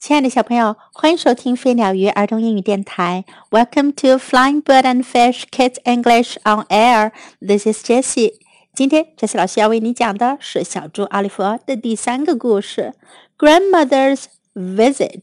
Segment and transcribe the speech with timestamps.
[0.00, 3.24] 亲爱的小朋友，欢迎收听飞鸟鱼儿童英语电台。
[3.50, 7.12] Welcome to Flying Bird and Fish Kids English on Air.
[7.40, 8.34] This is Jessie.
[8.74, 12.94] 今天，Jessie 老师要为你讲的是小猪奥利弗的第三个故事：
[13.38, 14.24] Grandmother's
[14.54, 15.22] Visit。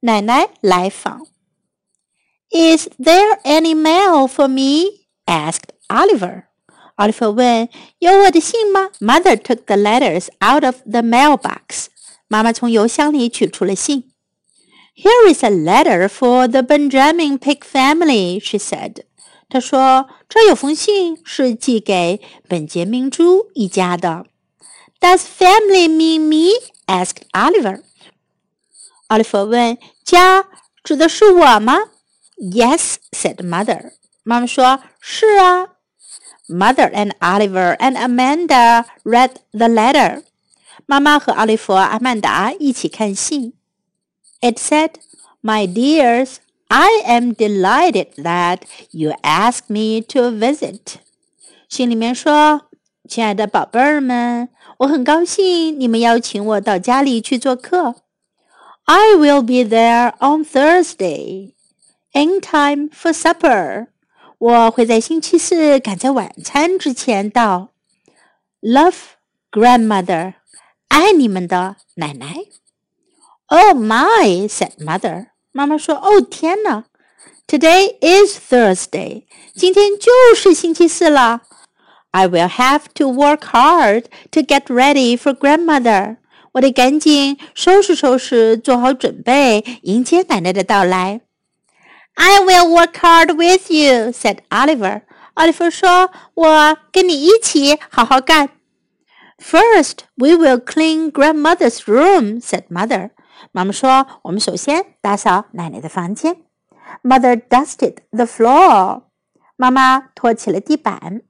[0.00, 1.26] 奶奶来访。
[2.50, 5.06] Is there any mail for me?
[5.26, 6.44] asked Oliver.
[6.94, 7.68] 奥利弗问：“
[7.98, 11.88] 有我的信吗？”Mother took the letters out of the mailbox.
[12.32, 14.10] 妈妈从邮箱里取出了信。
[14.94, 19.04] Here is a letter for the Benjamin Pig family, she said.
[19.48, 24.26] 她说：“这有封信是寄给本杰明猪一家的。”
[25.00, 26.52] Does family mean me?
[26.86, 27.82] asked Oliver.
[29.06, 30.46] 奥利弗问：“家
[30.82, 31.78] 指的是我吗？”
[32.36, 33.92] Yes, said mother.
[34.24, 35.68] 妈妈说：“是啊。”
[36.50, 40.22] Mother and Oliver and Amanda read the letter.
[40.86, 43.54] 妈妈和奥利弗、阿曼达一起看信。
[44.40, 44.90] It said,
[45.42, 46.36] "My dears,
[46.68, 51.00] I am delighted that you asked me to visit."
[51.68, 52.70] 信里面说：“
[53.08, 54.48] 亲爱的宝贝儿们，
[54.78, 57.96] 我很高兴你们邀请我到家里去做客。
[58.84, 61.52] I will be there on Thursday,
[62.12, 63.88] in time for supper."
[64.38, 67.70] 我会在星期四赶在晚餐之前到。
[68.62, 68.94] Love,
[69.50, 70.34] grandmother.
[70.93, 72.35] 爱你们的奶奶。
[73.47, 75.29] Oh my, said mother.
[75.51, 76.83] 妈妈说：“哦天哪
[77.47, 79.23] ！Today is Thursday.
[79.55, 81.41] 今天就是星期四了。
[82.11, 86.17] I will have to work hard to get ready for grandmother.
[86.51, 91.21] 我得赶紧收拾收拾，做好准备，迎接奶奶的到来。
[92.13, 95.01] I will work hard with you, said Oliver.
[95.33, 98.51] 奥利弗说：“我跟你一起好好干。”
[99.42, 103.10] First, we will clean grandmother's room," said mother.
[103.52, 106.38] 妈妈说：“我们首先打扫奶奶的房间。”
[107.04, 109.02] Mother dusted the floor.
[109.56, 111.22] 妈妈拖起了地板。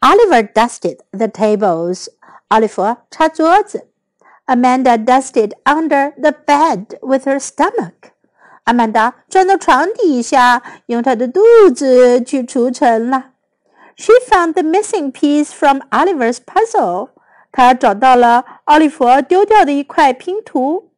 [0.00, 2.08] Oliver dusted the tables.
[2.48, 3.88] 奥利弗擦桌子。
[4.46, 8.12] Amanda dusted under the bed with her stomach.
[8.64, 11.40] 阿曼达钻到床底下，用她的肚
[11.74, 13.31] 子去除尘了。
[13.96, 17.10] she found the missing piece from Oliver's puzzle.
[17.50, 20.90] 她找到了奥利弗丢掉的一块拼图。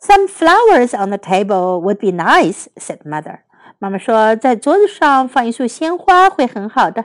[0.00, 3.38] Some flowers on the table would be nice," said mother.
[3.78, 7.04] 妈妈说，在桌子上放一束鲜花会很好的。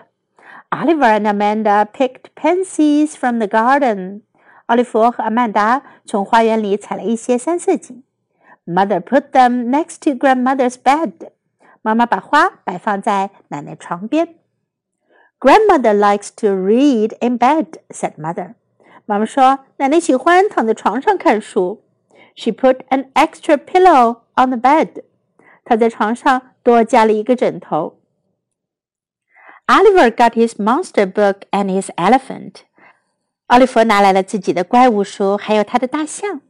[0.69, 4.22] Oliver and Amanda picked pansies from the garden.
[4.67, 8.03] 奥利弗和阿曼达从花园里采了一些三色堇。
[8.66, 11.13] Mother put them next to grandmother's bed.
[11.81, 14.35] 妈妈把花摆放在奶奶床边。
[15.44, 18.56] Grandmother likes to read in bed," said mother.
[19.06, 21.84] 妈妈说，奶奶喜欢躺在床上看书。
[22.35, 25.03] She put an extra pillow on the bed.
[25.63, 28.00] 她在床上多加了一个枕头。
[29.67, 32.62] Oliver got his monster book and his elephant.
[33.47, 36.41] 奥利弗拿来了自己的怪物书，还有他的大象。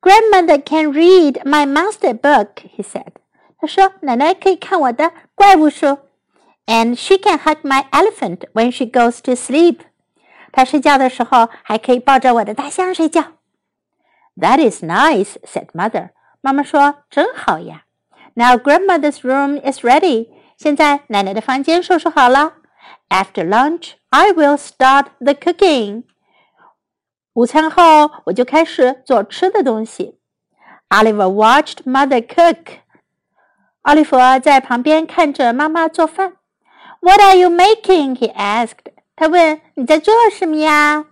[0.00, 3.14] Grandmother can read my monster book, he said.
[3.58, 5.98] 他说，奶奶可以看我的怪物书。
[6.66, 9.80] and she can hug my elephant when she goes to sleep.
[10.52, 13.32] 她睡觉的时候还可以抱着我的大象睡觉。
[14.36, 16.10] That is nice," said mother.
[16.40, 17.84] 妈妈说：“真好呀。”
[18.34, 20.28] Now grandmother's room is ready.
[20.58, 22.54] 现在奶奶的房间收拾好了。
[23.08, 26.04] After lunch, I will start the cooking.
[27.34, 30.18] 午餐后我就开始做吃的东西。
[30.88, 32.80] Oliver watched mother cook.
[33.82, 36.36] 奥利弗在旁边看着妈妈做饭。
[37.00, 38.16] what are you making?
[38.16, 38.92] he asked.
[39.14, 41.06] 他问你在做什么呀？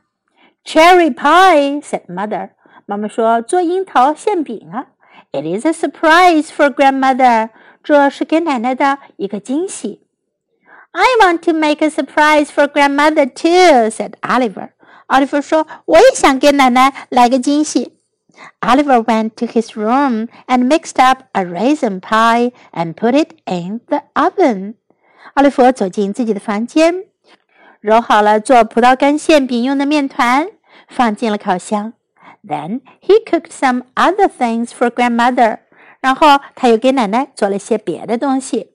[0.65, 2.51] Cherry pie, said mother.
[2.87, 4.87] 妈妈说做樱桃馅饼啊。
[5.33, 7.51] It is a surprise for grandmother.
[7.83, 10.01] 这是给奶奶的一个惊喜。
[10.93, 14.71] I want to make a surprise for grandmother too, said Oliver.
[15.07, 17.99] 奥利弗说我也想给奶奶来个惊喜。
[18.61, 24.03] Oliver went to his room and mixed up a raisin pie and put it in the
[24.15, 24.75] oven.
[25.36, 27.06] 奥利弗走进自己的房间，
[27.80, 30.48] 揉好了做葡萄干馅饼用的面团，
[30.88, 31.94] 放进了烤箱。
[32.46, 35.60] Then he cooked some other things for grandmother。
[36.02, 38.72] 然后他又给奶奶做了些别的东西。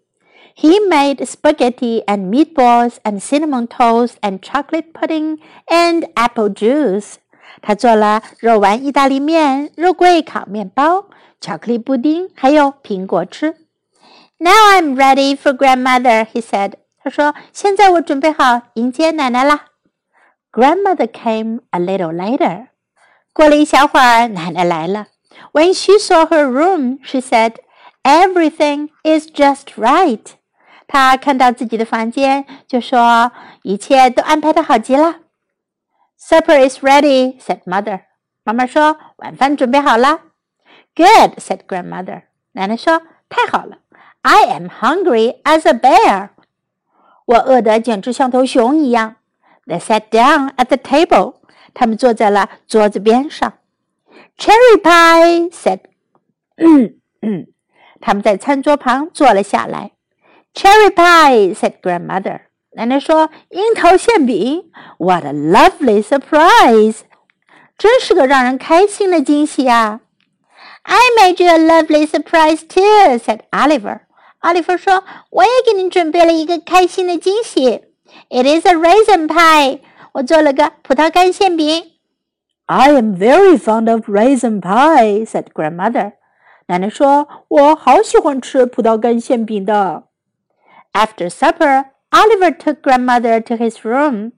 [0.57, 7.15] He made spaghetti and meatballs and cinnamon toast and chocolate pudding and apple juice。
[7.63, 11.07] 他做了肉丸意大利面、肉桂烤面包、
[11.41, 13.55] 巧克力布丁，还有苹果汁。
[14.44, 16.74] now I'm ready for grandmother, he said.
[17.02, 19.66] 他说：“现在我准备好迎接奶奶啦。”
[20.52, 22.68] Grandmother came a little later.
[23.34, 25.08] 过了一小会儿，奶奶来了。
[25.54, 27.56] When she saw her room, she said,
[28.04, 30.26] "Everything is just right."
[30.88, 33.32] 她看到自己的房间，就说
[33.64, 35.18] 一切都安排的好极了。
[36.20, 38.02] Supper is ready," said mother.
[38.44, 40.22] 妈妈说晚饭准备好了。
[40.96, 42.24] Good," said grandmother.
[42.54, 43.78] 奶奶说太好了。”
[44.24, 46.30] I am hungry as a bear.
[47.26, 49.16] 我饿得简直像头熊一样。
[49.66, 51.36] They sat down at the table.
[51.74, 53.54] 他们坐在了桌子边上。
[54.38, 55.82] Cherry pie said，
[56.58, 57.48] 嗯嗯，
[58.02, 59.92] 他们在餐桌旁坐了下来。
[60.54, 62.42] Cherry pie said grandmother，
[62.72, 64.72] 奶奶说樱桃馅饼。
[64.98, 67.02] What a lovely surprise！
[67.78, 70.02] 真是个让人开心的惊喜啊！
[70.82, 74.02] I made you a lovely surprise too said Oliver。
[74.45, 77.83] 奥利弗说我也给你准备了一个开心的惊喜。
[78.29, 79.81] It is a raisin pie。
[80.13, 81.93] 我做了个葡萄干馅饼。
[82.67, 86.13] I am very fond of raisin pie," said grandmother.
[86.67, 90.05] 奶奶说：“我好喜欢吃葡萄干馅饼的。”
[90.93, 94.33] After supper, Oliver took grandmother to his room.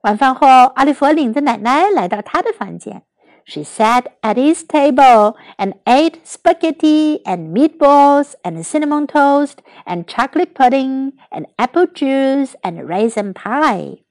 [0.00, 3.02] 晚饭后，奥利弗领着奶奶来到他的房间。
[3.45, 11.13] She sat at his table and ate spaghetti and meatballs and cinnamon toast and chocolate pudding
[11.31, 14.03] and apple juice and raisin pie.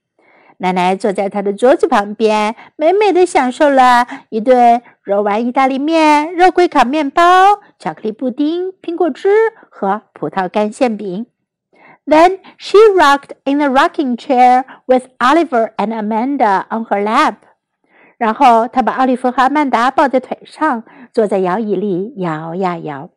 [0.61, 9.29] 奶奶坐在她的桌子旁边，美美的享受了一顿肉丸意大利面、肉桂烤面包、巧克力布丁、苹果汁
[9.71, 11.27] 和葡萄干馅饼。
[12.05, 17.35] Then she rocked in the rocking chair with Oliver and Amanda on her lap。
[18.23, 23.11] 然后她把奥利弗和阿曼达抱在腿上，坐在摇椅里摇呀摇。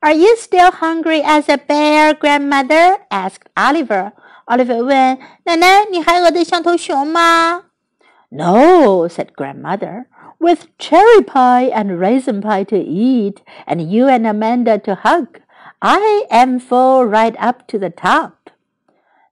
[0.00, 2.98] Are you still hungry as a bear, grandmother?
[3.10, 4.12] asked Oliver.
[4.44, 10.06] 奥利弗问：“奶奶，你还饿得像头熊吗？”“No,” said grandmother.
[10.38, 15.40] With cherry pie and raisin pie to eat, and you and Amanda to hug,
[15.80, 18.50] I am full right up to the top.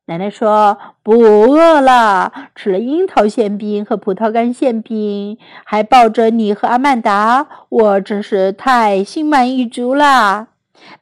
[0.06, 10.50] 奶奶说：“不饿了，吃了樱桃馅饼和葡萄干馅饼，还抱着你和阿曼达，我真是太心满意足了。”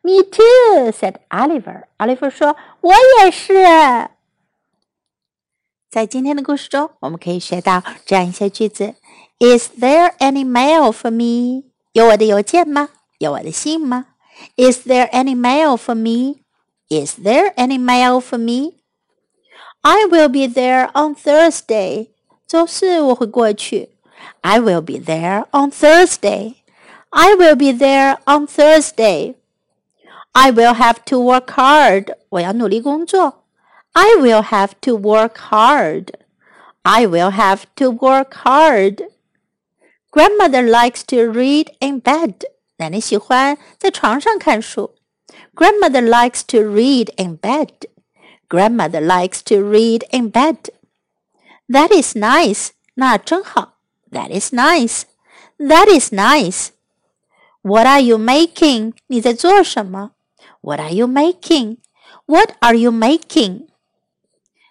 [0.04, 1.86] Me too," said Oliver.
[1.98, 2.94] Oliver 说：“我
[3.24, 4.10] 也是。”
[5.90, 8.94] 在今天的故事中，我们可以学到这样一些句子
[9.40, 11.64] ：Is there any mail for me？
[11.94, 12.90] 有我的邮件吗？
[13.18, 14.08] 有我的信吗
[14.56, 18.74] ？Is there any mail for me？Is there any mail for me？”
[19.83, 22.09] me？I will be there on Thursday。
[22.47, 23.91] 周四我会过去。
[24.41, 26.57] I will be there on Thursday.
[27.11, 29.35] I will be there on Thursday.
[30.33, 32.17] I will have to work hard.
[32.31, 33.45] 我要努力工作。
[33.93, 36.09] I will have to work hard.
[36.83, 39.05] I will have to work hard.
[40.11, 42.35] Grandmother likes to read in bed.
[42.79, 44.95] 奶奶喜欢在床上看书。
[45.55, 47.69] Grandmother likes to read in bed.
[48.49, 50.71] Grandmother likes to read in bed.
[51.69, 52.71] That is nice.
[52.95, 53.79] 那真好。
[54.11, 55.03] That is nice.
[55.59, 56.69] That is nice.
[57.63, 58.95] What are you making?
[59.07, 60.13] 你在做什么？
[60.65, 61.77] what are you making?
[62.27, 63.69] What are you making?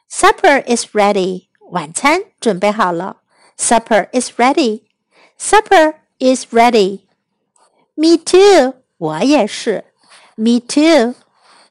[0.10, 1.50] Supper is ready.
[1.70, 3.18] 晚餐准备好了。
[3.58, 4.82] Supper is ready.
[5.40, 7.02] Supper is ready.
[7.96, 8.74] Me too.
[8.98, 9.86] 我也是。
[10.36, 11.14] Me too.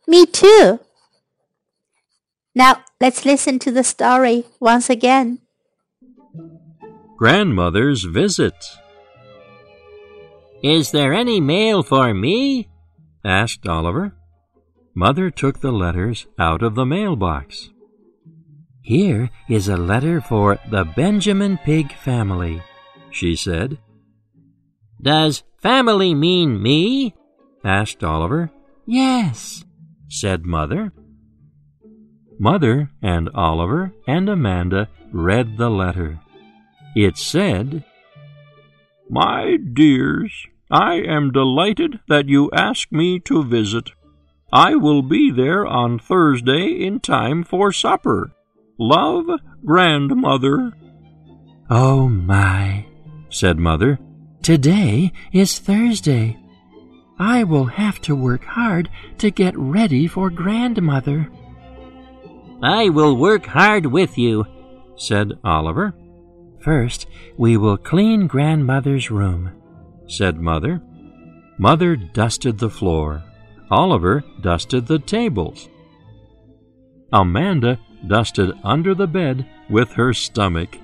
[0.07, 0.79] Me too.
[2.58, 5.42] Now let's listen to the story once again.
[7.16, 8.56] Grandmother's visit.
[10.64, 12.68] Is there any mail for me?
[13.24, 14.16] asked Oliver.
[14.96, 17.70] Mother took the letters out of the mailbox.
[18.82, 22.64] Here is a letter for the Benjamin Pig family,
[23.12, 23.78] she said.
[25.00, 27.14] Does family mean me?
[27.64, 28.50] asked Oliver.
[28.88, 29.64] Yes,
[30.10, 30.92] said Mother.
[32.40, 36.20] Mother and Oliver and Amanda read the letter.
[36.96, 37.84] It said,
[39.10, 43.92] My dears, I am delighted that you ask me to visit.
[44.52, 48.32] I will be there on Thursday in time for supper.
[48.80, 49.26] Love,
[49.66, 50.74] Grandmother.
[51.70, 52.86] Oh, my,
[53.30, 54.00] said Mother.
[54.42, 56.38] Today is Thursday.
[57.20, 61.30] I will have to work hard to get ready for Grandmother.
[62.62, 64.46] I will work hard with you,
[64.96, 65.94] said Oliver.
[66.62, 69.58] First, we will clean Grandmother's room
[70.08, 70.82] said Mother.
[71.58, 73.24] Mother dusted the floor.
[73.70, 75.70] Oliver dusted the tables.
[77.12, 80.78] Amanda dusted under the bed with her stomach.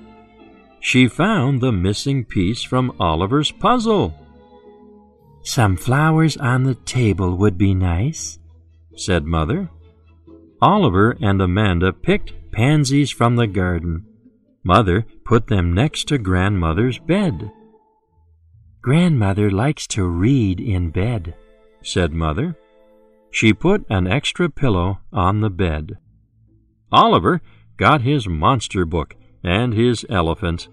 [0.80, 4.14] She found the missing piece from Oliver's puzzle.
[5.42, 8.38] Some flowers on the table would be nice,
[8.96, 9.70] said Mother.
[10.64, 14.06] Oliver and Amanda picked pansies from the garden.
[14.64, 17.52] Mother put them next to Grandmother's bed.
[18.80, 21.34] Grandmother likes to read in bed,
[21.82, 22.56] said Mother.
[23.30, 25.98] She put an extra pillow on the bed.
[26.90, 27.42] Oliver
[27.76, 30.68] got his monster book and his elephant.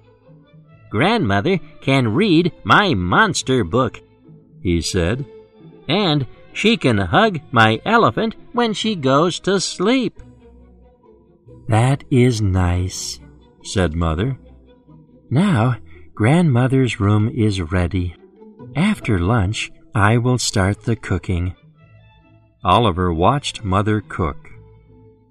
[0.90, 4.00] Grandmother can read my monster book,
[4.62, 5.26] he said,
[5.90, 10.20] and she can hug my elephant when she goes to sleep.
[11.67, 13.20] That is nice,
[13.63, 14.38] said Mother.
[15.29, 15.77] Now,
[16.13, 18.15] Grandmother's room is ready.
[18.75, 21.55] After lunch, I will start the cooking.
[22.63, 24.50] Oliver watched Mother cook.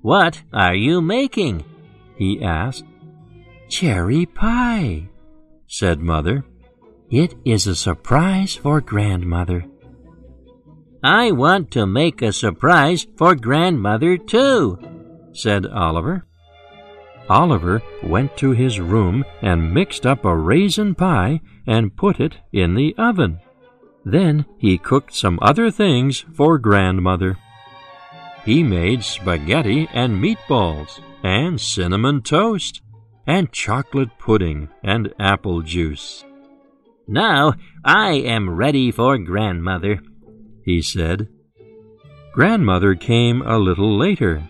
[0.02, 1.64] What are you making?
[2.16, 2.84] he asked.
[3.68, 5.08] Cherry pie,
[5.68, 6.44] said Mother.
[7.10, 9.64] It is a surprise for Grandmother.
[11.02, 14.78] I want to make a surprise for Grandmother, too,
[15.32, 16.26] said Oliver.
[17.28, 22.74] Oliver went to his room and mixed up a raisin pie and put it in
[22.74, 23.40] the oven.
[24.04, 27.38] Then he cooked some other things for Grandmother.
[28.44, 32.82] He made spaghetti and meatballs, and cinnamon toast,
[33.26, 36.24] and chocolate pudding and apple juice.
[37.06, 37.54] Now
[37.84, 40.00] I am ready for Grandmother,
[40.64, 41.28] he said.
[42.32, 44.48] Grandmother came a little later.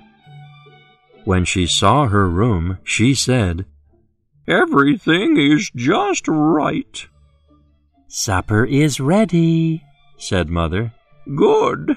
[1.25, 3.67] When she saw her room, she said,
[4.49, 7.07] Everything is just right.
[8.09, 9.83] Supper is ready,
[10.19, 10.93] said Mother.
[11.37, 11.97] Good,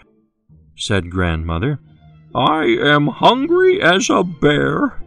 [0.75, 1.79] said Grandmother.
[2.35, 5.01] I am hungry as a bear.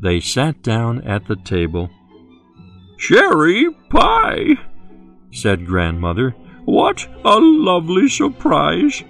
[0.00, 1.90] They sat down at the table.
[2.98, 4.56] Cherry pie,
[5.32, 6.34] said Grandmother.
[6.64, 9.02] What a lovely surprise!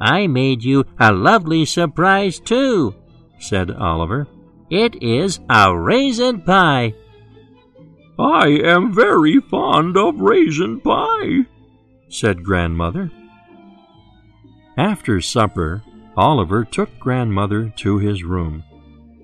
[0.00, 2.94] I made you a lovely surprise, too,
[3.38, 4.28] said Oliver.
[4.70, 6.94] It is a raisin pie.
[8.18, 11.46] I am very fond of raisin pie,
[12.08, 13.10] said Grandmother.
[14.76, 15.82] After supper,
[16.16, 18.64] Oliver took Grandmother to his room.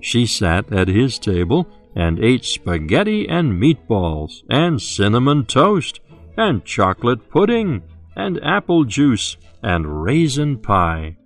[0.01, 6.01] She sat at his table and ate spaghetti and meatballs, and cinnamon toast,
[6.37, 7.83] and chocolate pudding,
[8.17, 11.17] and apple juice, and raisin pie.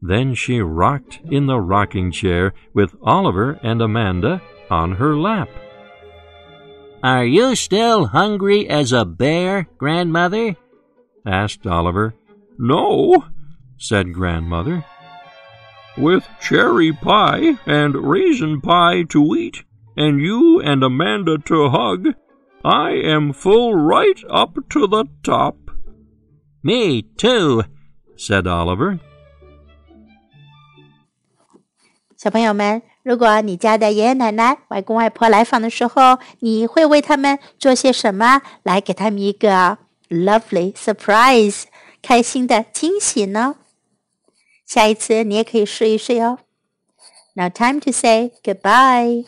[0.00, 5.48] Then she rocked in the rocking chair with Oliver and Amanda on her lap.
[7.02, 10.56] Are you still hungry as a bear, Grandmother?
[11.26, 12.14] asked Oliver.
[12.58, 13.24] No,
[13.76, 14.84] said Grandmother.
[15.96, 19.64] With cherry pie and raisin pie to eat,
[19.96, 22.14] and you and Amanda to hug,
[22.63, 25.55] I am full right up to the top.
[26.61, 27.63] Me too,
[28.17, 28.99] said Oliver.
[32.17, 39.77] 小朋友们，如果你家的爷爷奶奶、外公外婆来访的时候，你会为他们做些什么来给他们一个
[40.09, 41.63] lovely surprise
[42.01, 43.55] 开心的惊喜呢？
[44.65, 46.39] 下一次你也可以试一试哟。
[47.35, 49.25] Now time to say goodbye.